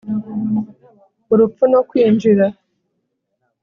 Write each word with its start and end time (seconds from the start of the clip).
Urupfu 1.33 1.63
no 1.71 1.81
kwinjira 1.89 2.45